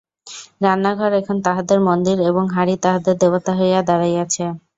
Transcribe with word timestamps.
রান্নাঘর 0.61 1.11
এখন 1.13 1.37
তাহাদের 1.45 1.79
মন্দির 1.87 2.17
এবং 2.29 2.43
হাঁড়ি 2.55 2.75
তাহাদের 2.85 3.15
দেবতা 3.21 3.51
হইয়া 3.59 3.79
দাঁড়াইয়াছে। 3.87 4.45